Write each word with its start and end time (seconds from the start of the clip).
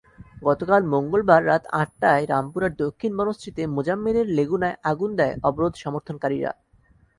গতকাল 0.43 0.81
মঙ্গলবার 0.85 1.41
রাত 1.45 1.63
আটটায় 1.73 2.23
রামপুরার 2.25 2.73
দক্ষিণ 2.75 3.11
বনশ্রীতে 3.17 3.63
মোজাম্মেলের 3.67 4.27
লেগুনায় 4.37 4.79
আগুন 4.83 5.09
দেয় 5.19 5.35
অবরোধ 5.43 5.73
সমর্থনকারীরা। 5.75 6.51